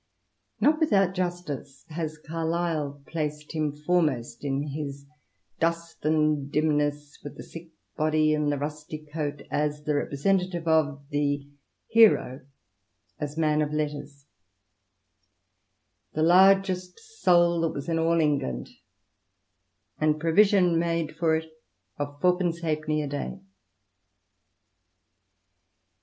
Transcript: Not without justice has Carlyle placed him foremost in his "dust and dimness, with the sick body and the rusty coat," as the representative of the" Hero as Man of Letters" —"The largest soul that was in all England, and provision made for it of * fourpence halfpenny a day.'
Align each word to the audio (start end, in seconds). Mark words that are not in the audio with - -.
Not 0.59 0.79
without 0.79 1.13
justice 1.13 1.85
has 1.89 2.17
Carlyle 2.17 3.03
placed 3.05 3.51
him 3.51 3.71
foremost 3.85 4.43
in 4.43 4.69
his 4.69 5.05
"dust 5.59 6.03
and 6.03 6.51
dimness, 6.51 7.19
with 7.23 7.37
the 7.37 7.43
sick 7.43 7.69
body 7.97 8.33
and 8.33 8.51
the 8.51 8.57
rusty 8.57 8.97
coat," 9.13 9.43
as 9.51 9.83
the 9.83 9.93
representative 9.93 10.67
of 10.67 11.07
the" 11.09 11.47
Hero 11.93 12.41
as 13.19 13.37
Man 13.37 13.61
of 13.61 13.71
Letters" 13.73 14.25
—"The 16.15 16.23
largest 16.23 16.97
soul 17.21 17.61
that 17.61 17.69
was 17.69 17.87
in 17.87 17.99
all 17.99 18.19
England, 18.19 18.71
and 19.99 20.19
provision 20.19 20.79
made 20.79 21.15
for 21.15 21.35
it 21.35 21.45
of 21.99 22.19
* 22.19 22.21
fourpence 22.21 22.61
halfpenny 22.61 23.03
a 23.03 23.07
day.' 23.07 23.39